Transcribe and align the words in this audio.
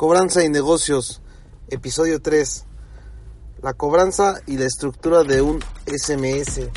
Cobranza 0.00 0.42
y 0.42 0.48
negocios, 0.48 1.20
episodio 1.68 2.22
3. 2.22 2.64
La 3.60 3.74
cobranza 3.74 4.40
y 4.46 4.56
la 4.56 4.64
estructura 4.64 5.24
de 5.24 5.42
un 5.42 5.60
SMS. 5.84 6.70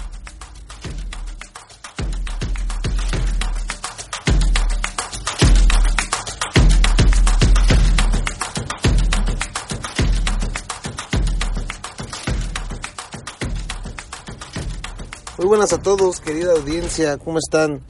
Muy 15.38 15.48
buenas 15.48 15.72
a 15.72 15.82
todos, 15.82 16.20
querida 16.20 16.52
audiencia, 16.52 17.18
¿cómo 17.20 17.38
están? 17.40 17.86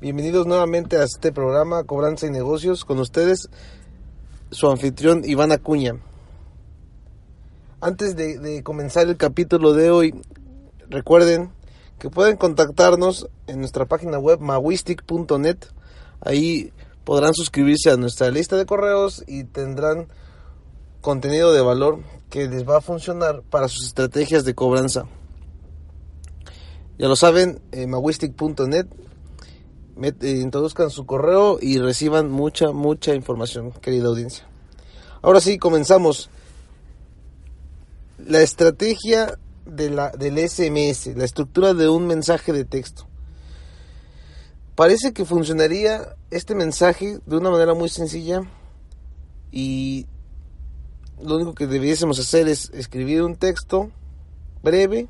Bienvenidos 0.00 0.48
nuevamente 0.48 0.96
a 0.96 1.04
este 1.04 1.30
programa 1.30 1.84
Cobranza 1.84 2.26
y 2.26 2.30
Negocios 2.30 2.84
con 2.84 2.98
ustedes, 2.98 3.48
su 4.56 4.70
anfitrión 4.70 5.20
Iván 5.26 5.52
Acuña. 5.52 5.96
Antes 7.82 8.16
de, 8.16 8.62
comenzar 8.62 9.06
el 9.06 9.18
capítulo 9.18 9.74
de 9.74 9.90
hoy, 9.90 10.14
recuerden 10.88 11.50
que 11.98 12.08
pueden 12.08 12.38
contactarnos 12.38 13.28
en 13.48 13.60
nuestra 13.60 13.84
página 13.84 14.18
web 14.18 14.40
mawistic.net. 14.40 15.58
Ahí 16.22 16.72
podrán 17.04 17.34
suscribirse 17.34 17.90
a 17.90 17.98
nuestra 17.98 18.30
lista 18.30 18.56
de 18.56 18.64
correos 18.64 19.22
y 19.26 19.44
tendrán 19.44 20.08
contenido 21.02 21.52
de 21.52 21.60
valor 21.60 21.98
que 22.30 22.48
les 22.48 22.66
va 22.66 22.78
a 22.78 22.80
funcionar 22.80 23.42
para 23.50 23.68
sus 23.68 23.84
estrategias 23.84 24.46
de 24.46 24.54
cobranza. 24.54 25.04
Ya 26.96 27.08
lo 27.08 27.16
saben, 27.16 27.60
eh, 27.72 27.86
mawistic.net. 27.86 28.86
Eh, 30.02 30.40
introduzcan 30.42 30.90
su 30.90 31.06
correo 31.06 31.58
y 31.60 31.78
reciban 31.78 32.30
mucha, 32.30 32.72
mucha 32.72 33.14
información, 33.14 33.72
querida 33.72 34.08
audiencia. 34.08 34.46
Ahora 35.22 35.40
sí, 35.40 35.58
comenzamos. 35.58 36.28
La 38.18 38.40
estrategia 38.40 39.38
de 39.64 39.90
la, 39.90 40.10
del 40.10 40.38
SMS, 40.38 41.16
la 41.16 41.24
estructura 41.24 41.74
de 41.74 41.88
un 41.88 42.06
mensaje 42.06 42.52
de 42.52 42.64
texto. 42.64 43.06
Parece 44.74 45.12
que 45.12 45.24
funcionaría 45.24 46.16
este 46.30 46.54
mensaje 46.54 47.18
de 47.24 47.36
una 47.36 47.50
manera 47.50 47.74
muy 47.74 47.88
sencilla 47.88 48.42
y 49.50 50.06
lo 51.22 51.36
único 51.36 51.54
que 51.54 51.66
debiésemos 51.66 52.18
hacer 52.18 52.48
es 52.48 52.70
escribir 52.74 53.22
un 53.22 53.36
texto 53.36 53.90
breve 54.62 55.08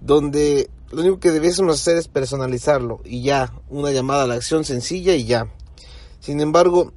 donde 0.00 0.70
lo 0.90 1.02
único 1.02 1.20
que 1.20 1.30
debiésemos 1.30 1.80
hacer 1.80 1.96
es 1.96 2.08
personalizarlo 2.08 3.00
y 3.04 3.22
ya, 3.22 3.52
una 3.68 3.90
llamada 3.90 4.22
a 4.24 4.26
la 4.26 4.34
acción 4.34 4.64
sencilla 4.64 5.14
y 5.14 5.24
ya. 5.24 5.48
Sin 6.20 6.40
embargo, 6.40 6.92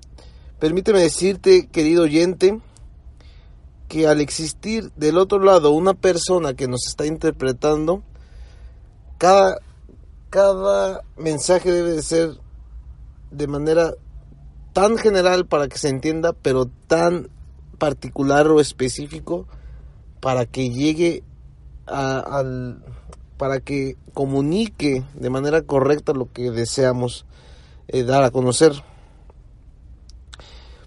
permíteme 0.59 1.01
decirte, 1.01 1.67
querido 1.67 2.03
oyente, 2.03 2.59
que 3.87 4.07
al 4.07 4.21
existir 4.21 4.91
del 4.95 5.17
otro 5.17 5.39
lado 5.39 5.71
una 5.71 5.93
persona 5.93 6.53
que 6.53 6.67
nos 6.67 6.87
está 6.87 7.05
interpretando, 7.05 8.03
cada, 9.17 9.57
cada 10.29 11.01
mensaje 11.17 11.71
debe 11.71 11.91
de 11.91 12.01
ser 12.01 12.39
de 13.31 13.47
manera 13.47 13.93
tan 14.71 14.97
general 14.97 15.45
para 15.45 15.67
que 15.67 15.77
se 15.77 15.89
entienda, 15.89 16.31
pero 16.33 16.67
tan 16.87 17.29
particular 17.77 18.47
o 18.47 18.61
específico 18.61 19.47
para 20.21 20.45
que 20.45 20.69
llegue 20.69 21.23
a, 21.87 22.19
al, 22.19 22.83
para 23.41 23.59
que 23.59 23.97
comunique 24.13 25.03
de 25.15 25.31
manera 25.31 25.63
correcta 25.63 26.13
lo 26.13 26.31
que 26.31 26.51
deseamos 26.51 27.25
eh, 27.87 28.03
dar 28.03 28.23
a 28.23 28.29
conocer. 28.29 28.71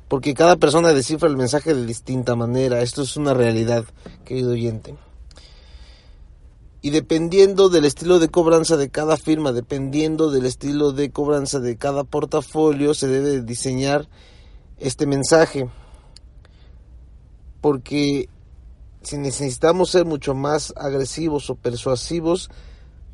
Porque 0.07 0.35
cada 0.35 0.55
persona 0.55 0.93
descifra 0.93 1.29
el 1.29 1.37
mensaje 1.37 1.75
de 1.75 1.85
distinta 1.85 2.37
manera. 2.37 2.81
Esto 2.81 3.03
es 3.03 3.17
una 3.17 3.35
realidad, 3.35 3.85
querido 4.25 4.53
oyente. 4.53 4.95
Y 6.81 6.91
dependiendo 6.91 7.71
del 7.71 7.87
estilo 7.87 8.21
de 8.21 8.29
cobranza 8.29 8.77
de 8.77 8.89
cada 8.89 9.17
firma, 9.17 9.51
dependiendo 9.51 10.31
del 10.31 10.47
estilo 10.47 10.93
de 10.93 11.11
cobranza 11.11 11.59
de 11.59 11.77
cada 11.77 12.05
portafolio, 12.05 12.95
se 12.95 13.09
debe 13.09 13.43
diseñar 13.43 14.09
este 14.79 15.09
mensaje. 15.09 15.69
Porque 17.61 18.29
si 19.05 19.19
necesitamos 19.19 19.91
ser 19.91 20.05
mucho 20.05 20.35
más 20.35 20.73
agresivos 20.77 21.51
o 21.51 21.55
persuasivos 21.55 22.51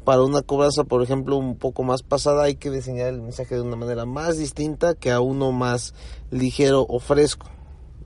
para 0.05 0.23
una 0.23 0.43
cobranza, 0.43 0.85
por 0.85 1.03
ejemplo, 1.03 1.37
un 1.37 1.57
poco 1.57 1.83
más 1.83 2.03
pasada, 2.03 2.45
hay 2.45 2.55
que 2.55 2.71
diseñar 2.71 3.09
el 3.09 3.21
mensaje 3.21 3.57
de 3.57 3.61
una 3.61 3.77
manera 3.77 4.07
más 4.07 4.39
distinta 4.39 4.95
que 4.95 5.11
a 5.11 5.21
uno 5.21 5.53
más 5.53 5.95
ligero 6.31 6.87
o 6.89 7.01
fresco, 7.01 7.49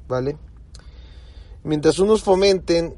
¿vale? 0.09 0.37
Mientras 1.63 1.99
unos 1.99 2.23
fomenten 2.23 2.97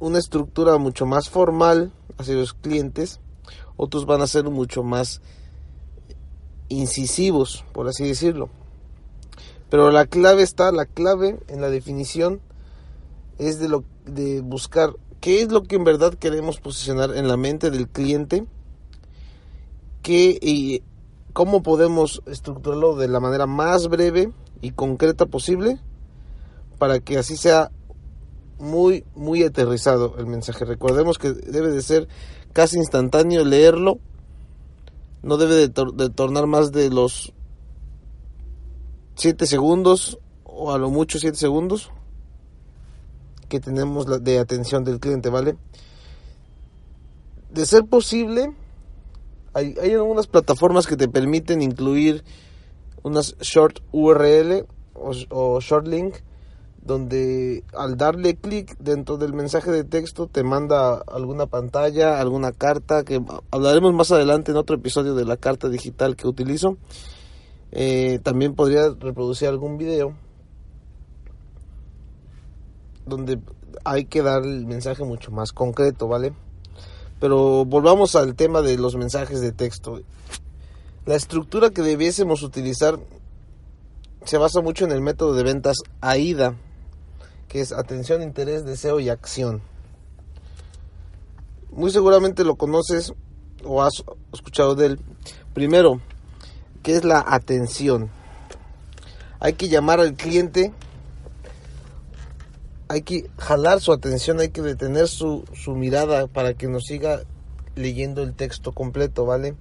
una 0.00 0.18
estructura 0.18 0.78
mucho 0.78 1.06
más 1.06 1.28
formal 1.28 1.92
hacia 2.18 2.34
los 2.34 2.54
clientes, 2.54 3.20
otros 3.76 4.04
van 4.04 4.20
a 4.20 4.26
ser 4.26 4.44
mucho 4.44 4.82
más 4.82 5.22
incisivos, 6.68 7.64
por 7.72 7.88
así 7.88 8.04
decirlo. 8.04 8.50
Pero 9.70 9.90
la 9.90 10.06
clave 10.06 10.42
está, 10.42 10.72
la 10.72 10.86
clave 10.86 11.38
en 11.48 11.60
la 11.60 11.70
definición 11.70 12.40
es 13.38 13.58
de, 13.58 13.68
lo, 13.68 13.84
de 14.04 14.40
buscar 14.40 14.94
qué 15.20 15.42
es 15.42 15.52
lo 15.52 15.62
que 15.62 15.76
en 15.76 15.84
verdad 15.84 16.14
queremos 16.14 16.60
posicionar 16.60 17.16
en 17.16 17.28
la 17.28 17.36
mente 17.36 17.70
del 17.70 17.88
cliente, 17.88 18.44
qué 20.02 20.38
y 20.40 20.82
cómo 21.32 21.62
podemos 21.62 22.22
estructurarlo 22.26 22.96
de 22.96 23.08
la 23.08 23.20
manera 23.20 23.46
más 23.46 23.88
breve 23.88 24.32
y 24.60 24.72
concreta 24.72 25.26
posible 25.26 25.80
para 26.78 27.00
que 27.00 27.18
así 27.18 27.36
sea 27.36 27.70
muy 28.58 29.04
muy 29.14 29.42
aterrizado 29.42 30.16
el 30.18 30.26
mensaje. 30.26 30.64
Recordemos 30.64 31.18
que 31.18 31.32
debe 31.32 31.70
de 31.70 31.82
ser 31.82 32.08
casi 32.52 32.78
instantáneo 32.78 33.44
leerlo, 33.44 33.98
no 35.22 35.36
debe 35.36 35.54
de, 35.54 35.68
de 35.68 36.10
tornar 36.10 36.46
más 36.46 36.72
de 36.72 36.90
los 36.90 37.32
7 39.14 39.46
segundos 39.46 40.18
o 40.44 40.72
a 40.72 40.78
lo 40.78 40.90
mucho 40.90 41.18
7 41.18 41.36
segundos 41.36 41.90
que 43.52 43.60
tenemos 43.60 44.06
de 44.24 44.38
atención 44.38 44.82
del 44.82 44.98
cliente, 44.98 45.28
¿vale? 45.28 45.58
De 47.50 47.66
ser 47.66 47.84
posible, 47.84 48.50
hay, 49.52 49.74
algunas 49.90 50.26
plataformas 50.26 50.86
que 50.86 50.96
te 50.96 51.06
permiten 51.06 51.60
incluir 51.60 52.24
unas 53.02 53.36
short 53.40 53.80
URL 53.92 54.64
o, 54.94 55.12
o 55.28 55.60
short 55.60 55.86
link 55.86 56.14
donde 56.80 57.62
al 57.74 57.98
darle 57.98 58.36
clic 58.36 58.74
dentro 58.78 59.18
del 59.18 59.34
mensaje 59.34 59.70
de 59.70 59.84
texto 59.84 60.28
te 60.28 60.42
manda 60.44 60.94
alguna 60.94 61.44
pantalla, 61.44 62.22
alguna 62.22 62.52
carta, 62.52 63.04
que 63.04 63.22
hablaremos 63.50 63.92
más 63.92 64.12
adelante 64.12 64.52
en 64.52 64.56
otro 64.56 64.76
episodio 64.76 65.14
de 65.14 65.26
la 65.26 65.36
carta 65.36 65.68
digital 65.68 66.16
que 66.16 66.26
utilizo. 66.26 66.78
Eh, 67.70 68.18
también 68.22 68.54
podría 68.54 68.88
reproducir 68.98 69.48
algún 69.48 69.76
video 69.76 70.16
donde 73.06 73.40
hay 73.84 74.04
que 74.04 74.22
dar 74.22 74.42
el 74.42 74.66
mensaje 74.66 75.04
mucho 75.04 75.30
más 75.30 75.52
concreto, 75.52 76.08
¿vale? 76.08 76.32
Pero 77.20 77.64
volvamos 77.64 78.16
al 78.16 78.34
tema 78.34 78.62
de 78.62 78.76
los 78.76 78.96
mensajes 78.96 79.40
de 79.40 79.52
texto. 79.52 80.00
La 81.06 81.14
estructura 81.14 81.70
que 81.70 81.82
debiésemos 81.82 82.42
utilizar 82.42 82.98
se 84.24 84.38
basa 84.38 84.60
mucho 84.60 84.84
en 84.84 84.92
el 84.92 85.00
método 85.00 85.34
de 85.34 85.42
ventas 85.42 85.78
AIDA, 86.00 86.54
que 87.48 87.60
es 87.60 87.72
atención, 87.72 88.22
interés, 88.22 88.64
deseo 88.64 89.00
y 89.00 89.08
acción. 89.08 89.62
Muy 91.70 91.90
seguramente 91.90 92.44
lo 92.44 92.56
conoces 92.56 93.12
o 93.64 93.82
has 93.82 94.04
escuchado 94.32 94.74
de 94.74 94.86
él. 94.86 95.00
Primero, 95.54 96.00
¿qué 96.82 96.96
es 96.96 97.04
la 97.04 97.24
atención? 97.26 98.10
Hay 99.40 99.54
que 99.54 99.68
llamar 99.68 100.00
al 100.00 100.14
cliente 100.14 100.72
hay 102.92 103.00
que 103.00 103.30
jalar 103.38 103.80
su 103.80 103.90
atención, 103.90 104.38
hay 104.40 104.50
que 104.50 104.60
detener 104.60 105.08
su, 105.08 105.46
su 105.54 105.74
mirada 105.74 106.26
para 106.26 106.52
que 106.52 106.68
nos 106.68 106.84
siga 106.84 107.22
leyendo 107.74 108.22
el 108.22 108.34
texto 108.34 108.72
completo, 108.72 109.24
¿vale? 109.24 109.54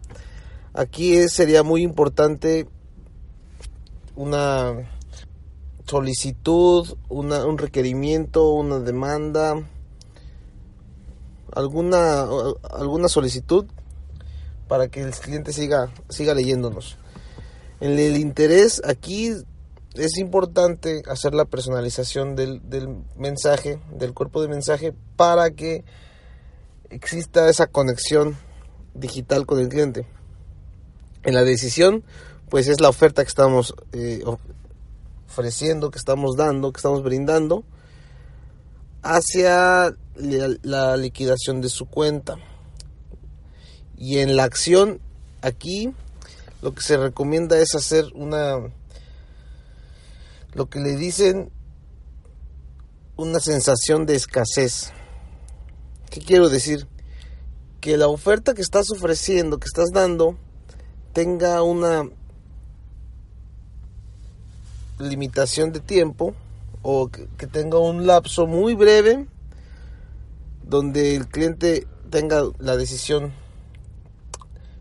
Aquí 0.74 1.30
sería 1.30 1.64
muy 1.64 1.82
importante 1.82 2.68
una 4.18 4.74
solicitud, 5.86 6.98
una, 7.08 7.46
un 7.46 7.58
requerimiento, 7.58 8.50
una 8.50 8.80
demanda, 8.80 9.64
alguna, 11.54 12.28
alguna 12.70 13.08
solicitud 13.08 13.66
para 14.68 14.90
que 14.90 15.04
el 15.04 15.12
cliente 15.12 15.54
siga, 15.54 15.90
siga 16.10 16.34
leyéndonos. 16.34 16.98
En 17.80 17.98
el 17.98 18.18
interés 18.18 18.82
aquí 18.86 19.32
es 19.96 20.18
importante 20.18 21.04
hacer 21.08 21.34
la 21.34 21.46
personalización 21.46 22.36
del, 22.36 22.62
del 22.70 23.04
mensaje, 23.18 23.80
del 23.92 24.14
cuerpo 24.14 24.42
de 24.42 24.48
mensaje, 24.48 24.94
para 25.16 25.52
que 25.52 25.84
exista 26.90 27.50
esa 27.50 27.68
conexión 27.68 28.38
digital 28.94 29.46
con 29.46 29.60
el 29.60 29.70
cliente. 29.70 30.06
En 31.24 31.34
la 31.34 31.44
decisión, 31.44 32.04
pues 32.50 32.68
es 32.68 32.82
la 32.82 32.90
oferta 32.90 33.24
que 33.24 33.30
estamos 33.30 33.74
eh, 33.94 34.24
ofreciendo, 35.28 35.92
que 35.92 36.00
estamos 36.00 36.36
dando, 36.36 36.72
que 36.72 36.78
estamos 36.78 37.04
brindando 37.04 37.64
hacia 39.04 39.96
la 40.16 40.98
liquidación 40.98 41.62
de 41.62 41.70
su 41.70 41.86
cuenta. 41.86 42.38
Y 43.98 44.20
en 44.20 44.36
la 44.36 44.44
acción, 44.44 45.00
aquí 45.42 45.94
lo 46.62 46.74
que 46.74 46.82
se 46.82 46.98
recomienda 46.98 47.58
es 47.58 47.74
hacer 47.76 48.06
una, 48.14 48.60
lo 50.54 50.70
que 50.70 50.80
le 50.80 50.96
dicen, 50.96 51.52
una 53.18 53.40
sensación 53.40 54.06
de 54.06 54.16
escasez. 54.16 54.92
¿Qué 56.10 56.22
quiero 56.22 56.50
decir? 56.50 56.88
Que 57.80 57.98
la 57.98 58.08
oferta 58.08 58.54
que 58.54 58.62
estás 58.62 58.92
ofreciendo, 58.92 59.60
que 59.60 59.68
estás 59.68 59.92
dando, 59.92 60.38
tenga 61.14 61.62
una 61.62 62.10
limitación 65.00 65.72
de 65.72 65.80
tiempo 65.80 66.34
o 66.82 67.10
que, 67.10 67.28
tenga 67.48 67.80
un 67.80 68.08
lapso 68.08 68.48
muy 68.48 68.76
breve 68.76 69.28
donde 70.64 71.16
el 71.16 71.28
cliente 71.28 71.88
tenga 72.10 72.44
la 72.60 72.78
decisión 72.78 73.34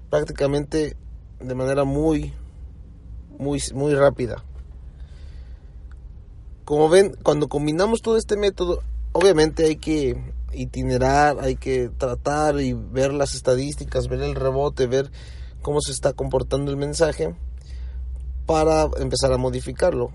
prácticamente 0.09 0.97
de 1.41 1.55
manera 1.55 1.85
muy 1.85 2.33
muy 3.39 3.63
muy 3.75 3.95
rápida. 3.95 4.45
Como 6.71 6.89
ven, 6.89 7.17
cuando 7.25 7.49
combinamos 7.49 8.01
todo 8.01 8.17
este 8.17 8.37
método, 8.37 8.81
obviamente 9.11 9.65
hay 9.65 9.75
que 9.75 10.17
itinerar, 10.53 11.41
hay 11.41 11.57
que 11.57 11.89
tratar 11.89 12.61
y 12.61 12.75
ver 12.75 13.13
las 13.13 13.35
estadísticas, 13.35 14.07
ver 14.07 14.23
el 14.23 14.37
rebote, 14.37 14.87
ver 14.87 15.11
cómo 15.63 15.81
se 15.81 15.91
está 15.91 16.13
comportando 16.13 16.71
el 16.71 16.77
mensaje 16.77 17.35
para 18.47 18.89
empezar 19.01 19.33
a 19.33 19.37
modificarlo. 19.37 20.13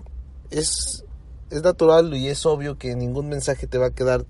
Es, 0.50 1.04
es 1.50 1.62
natural 1.62 2.16
y 2.16 2.28
es 2.28 2.46
obvio 2.46 2.78
que 2.78 2.96
ningún 2.96 3.28
mensaje 3.28 3.66
te 3.66 3.76
va 3.76 3.88
a 3.88 3.94
quedar 3.94 4.24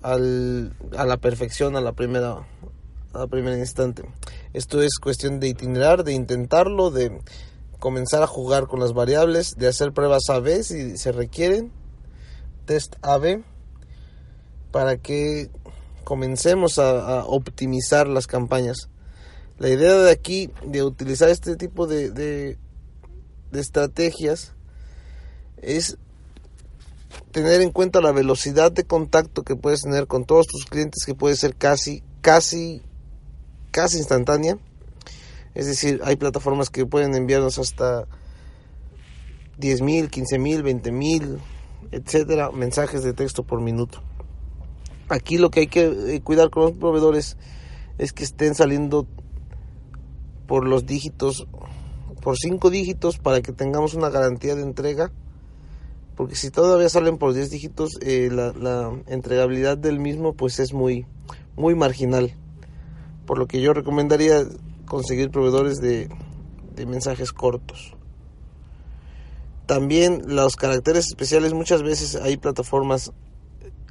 al, 0.00 0.74
a 0.96 1.04
la 1.04 1.18
perfección 1.18 1.76
a 1.76 1.82
la 1.82 1.92
primera 1.92 2.46
a 3.12 3.18
la 3.18 3.26
primera 3.26 3.58
instante. 3.58 4.04
Esto 4.54 4.80
es 4.80 4.98
cuestión 4.98 5.38
de 5.38 5.48
itinerar, 5.48 6.02
de 6.02 6.14
intentarlo, 6.14 6.90
de 6.90 7.20
comenzar 7.86 8.20
a 8.20 8.26
jugar 8.26 8.66
con 8.66 8.80
las 8.80 8.94
variables, 8.94 9.54
de 9.58 9.68
hacer 9.68 9.92
pruebas 9.92 10.28
A-B 10.28 10.64
si 10.64 10.98
se 10.98 11.12
requieren, 11.12 11.70
test 12.64 12.96
A-B, 13.00 13.44
para 14.72 14.96
que 14.96 15.50
comencemos 16.02 16.80
a, 16.80 17.24
optimizar 17.26 18.08
las 18.08 18.26
campañas. 18.26 18.88
La 19.58 19.68
idea 19.68 19.94
de 19.98 20.10
aquí, 20.10 20.50
de 20.66 20.82
utilizar 20.82 21.28
este 21.28 21.54
tipo 21.54 21.86
de, 21.86 22.10
de, 22.10 22.58
estrategias, 23.52 24.52
es 25.58 25.96
tener 27.30 27.60
en 27.60 27.70
cuenta 27.70 28.00
la 28.00 28.10
velocidad 28.10 28.72
de 28.72 28.82
contacto 28.82 29.44
que 29.44 29.54
puedes 29.54 29.82
tener 29.82 30.08
con 30.08 30.24
todos 30.24 30.48
tus 30.48 30.64
clientes, 30.64 31.04
que 31.06 31.14
puede 31.14 31.36
ser 31.36 31.54
casi, 31.54 32.02
casi, 32.20 32.82
casi 33.70 33.98
instantánea. 33.98 34.58
Es 35.56 35.66
decir, 35.66 36.02
hay 36.04 36.16
plataformas 36.16 36.68
que 36.68 36.84
pueden 36.84 37.14
enviarnos 37.14 37.58
hasta 37.58 38.02
10.000, 39.58 40.10
15.000, 40.10 40.82
20.000, 40.82 41.38
etcétera, 41.92 42.50
mensajes 42.50 43.02
de 43.02 43.14
texto 43.14 43.42
por 43.42 43.62
minuto. 43.62 44.02
Aquí 45.08 45.38
lo 45.38 45.50
que 45.50 45.60
hay 45.60 45.66
que 45.66 45.86
eh, 45.86 46.20
cuidar 46.20 46.50
con 46.50 46.64
los 46.64 46.72
proveedores 46.72 47.38
es 47.96 48.12
que 48.12 48.22
estén 48.22 48.54
saliendo 48.54 49.06
por 50.46 50.66
los 50.68 50.84
dígitos, 50.84 51.46
por 52.20 52.36
cinco 52.36 52.68
dígitos 52.68 53.16
para 53.16 53.40
que 53.40 53.52
tengamos 53.52 53.94
una 53.94 54.10
garantía 54.10 54.56
de 54.56 54.62
entrega. 54.62 55.10
Porque 56.16 56.34
si 56.34 56.50
todavía 56.50 56.90
salen 56.90 57.16
por 57.16 57.32
10 57.32 57.50
dígitos, 57.50 57.98
eh, 58.02 58.30
la, 58.30 58.92
entregabilidad 59.06 59.78
del 59.78 60.00
mismo 60.00 60.34
pues 60.34 60.58
es 60.60 60.74
muy, 60.74 61.06
muy 61.56 61.74
marginal. 61.74 62.34
Por 63.24 63.38
lo 63.38 63.46
que 63.46 63.62
yo 63.62 63.72
recomendaría 63.72 64.44
conseguir 64.86 65.30
proveedores 65.30 65.78
de, 65.80 66.08
de 66.74 66.86
mensajes 66.86 67.32
cortos. 67.32 67.94
También 69.66 70.22
los 70.26 70.54
caracteres 70.54 71.06
especiales, 71.08 71.52
muchas 71.52 71.82
veces 71.82 72.14
hay 72.14 72.36
plataformas, 72.36 73.12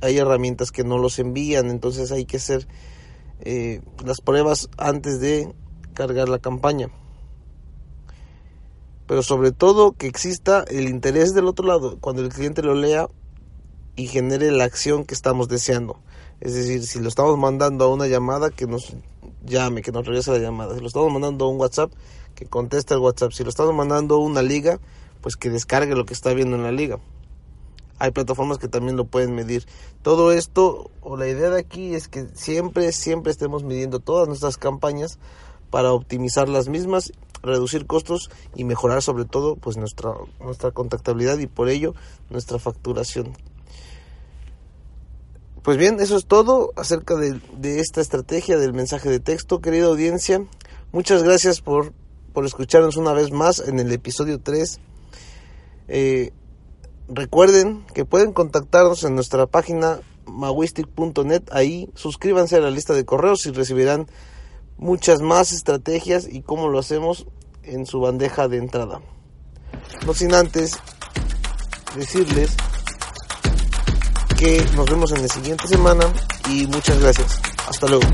hay 0.02 0.18
herramientas 0.18 0.72
que 0.72 0.86
no 0.86 0.98
los 0.98 1.20
envían, 1.20 1.70
entonces 1.70 2.12
hay 2.12 2.26
que 2.26 2.38
hacer 2.38 2.68
eh, 3.42 3.82
las 4.06 4.22
pruebas 4.22 4.70
antes 4.78 5.20
de 5.20 5.54
cargar 5.94 6.30
la 6.30 6.40
campaña. 6.40 6.90
Pero 9.08 9.22
sobre 9.22 9.52
todo 9.52 9.92
que 9.92 10.08
exista 10.08 10.64
el 10.68 10.88
interés 10.90 11.34
del 11.34 11.46
otro 11.46 11.68
lado 11.68 11.98
cuando 12.00 12.22
el 12.22 12.30
cliente 12.30 12.64
lo 12.64 12.74
lea 12.74 13.08
y 13.96 14.08
genere 14.08 14.52
la 14.52 14.64
acción 14.64 15.04
que 15.04 15.14
estamos 15.14 15.48
deseando. 15.48 16.00
Es 16.42 16.54
decir, 16.54 16.86
si 16.86 17.00
lo 17.00 17.08
estamos 17.08 17.38
mandando 17.38 17.86
a 17.86 17.94
una 17.94 18.08
llamada, 18.08 18.50
que 18.50 18.68
nos 18.68 18.94
llame, 19.46 19.82
que 19.82 19.92
nos 19.92 20.06
regrese 20.06 20.32
la 20.32 20.40
llamada. 20.40 20.76
Si 20.76 20.82
lo 20.82 20.88
estamos 20.88 21.12
mandando 21.12 21.46
a 21.46 21.50
un 21.50 21.60
WhatsApp, 21.60 21.92
que 22.36 22.46
conteste 22.46 22.94
el 22.94 23.00
WhatsApp. 23.00 23.32
Si 23.32 23.44
lo 23.44 23.50
estamos 23.50 23.74
mandando 23.74 24.16
a 24.16 24.20
una 24.20 24.42
liga, 24.42 24.80
pues 25.22 25.38
que 25.38 25.50
descargue 25.50 25.96
lo 25.96 26.06
que 26.06 26.14
está 26.14 26.34
viendo 26.34 26.56
en 26.56 26.64
la 26.64 26.72
liga. 26.72 27.00
Hay 27.98 28.12
plataformas 28.12 28.58
que 28.58 28.68
también 28.68 28.98
lo 28.98 29.06
pueden 29.06 29.34
medir. 29.34 29.66
Todo 30.02 30.34
esto, 30.34 30.92
o 31.02 31.16
la 31.16 31.28
idea 31.28 31.50
de 31.50 31.60
aquí 31.60 31.96
es 31.96 32.10
que 32.10 32.28
siempre, 32.34 32.92
siempre 32.92 33.32
estemos 33.32 33.64
midiendo 33.64 34.00
todas 34.00 34.28
nuestras 34.28 34.58
campañas 34.58 35.18
para 35.72 35.94
optimizar 35.94 36.50
las 36.50 36.68
mismas, 36.68 37.14
reducir 37.42 37.86
costos 37.86 38.30
y 38.54 38.66
mejorar 38.66 39.02
sobre 39.02 39.24
todo 39.24 39.56
pues 39.56 39.78
nuestra, 39.78 40.14
nuestra 40.42 40.72
contactabilidad 40.72 41.38
y 41.40 41.48
por 41.48 41.70
ello 41.70 41.94
nuestra 42.30 42.60
facturación. 42.60 43.34
Pues 45.66 45.80
bien, 45.80 46.00
eso 46.00 46.16
es 46.16 46.28
todo 46.28 46.74
acerca 46.76 47.16
de, 47.16 47.80
esta 47.80 48.00
estrategia 48.00 48.60
del 48.60 48.72
mensaje 48.72 49.10
de 49.10 49.20
texto, 49.20 49.62
querida 49.62 49.88
audiencia. 49.88 50.46
Muchas 50.92 51.24
gracias 51.24 51.60
por, 51.60 51.92
por 52.34 52.46
escucharnos 52.46 52.98
una 52.98 53.14
vez 53.14 53.32
más 53.32 53.58
en 53.68 53.80
el 53.80 53.92
episodio 53.92 54.40
3. 54.40 54.80
Eh, 55.88 56.34
recuerden 57.08 57.84
que 57.96 58.06
pueden 58.06 58.32
contactarnos 58.32 59.04
en 59.06 59.16
nuestra 59.16 59.48
página 59.48 60.02
mawistic.net. 60.28 61.42
Ahí 61.50 61.90
suscríbanse 61.96 62.58
a 62.58 62.60
la 62.60 62.70
lista 62.70 62.94
de 62.94 63.06
correos 63.06 63.48
y 63.48 63.52
recibirán 63.52 64.06
muchas 64.78 65.22
más 65.22 65.52
estrategias 65.52 66.28
y 66.32 66.44
cómo 66.44 66.70
lo 66.70 66.78
hacemos 66.78 67.26
en 67.64 67.88
su 67.88 68.00
bandeja 68.00 68.48
de 68.48 68.58
entrada. 68.58 69.02
No 70.06 70.14
sin 70.14 70.36
antes 70.36 70.74
decirles 71.96 72.56
que 74.38 74.64
nos 74.76 74.86
vemos 74.86 75.12
en 75.12 75.22
la 75.22 75.28
siguiente 75.28 75.68
semana 75.68 76.06
y 76.50 76.68
muchas 76.68 77.00
gracias. 77.00 77.40
Hasta 77.68 77.88
luego. 77.88 78.06